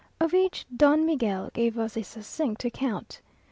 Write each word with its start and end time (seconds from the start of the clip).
Of 0.19 0.33
each, 0.33 0.65
Don 0.75 1.05
Miguel 1.05 1.51
gave 1.53 1.77
us 1.77 1.95
a 1.95 2.01
succinct 2.03 2.65
account. 2.65 3.21